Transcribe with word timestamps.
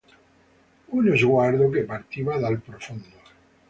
Uno 0.87 1.15
sguardo 1.15 1.69
che 1.69 1.83
partiva 1.83 2.35
dal 2.39 2.59
profondo. 2.59 3.19